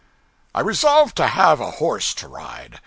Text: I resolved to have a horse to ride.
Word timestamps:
I 0.55 0.61
resolved 0.61 1.15
to 1.17 1.27
have 1.27 1.59
a 1.59 1.69
horse 1.77 2.15
to 2.15 2.27
ride. 2.27 2.79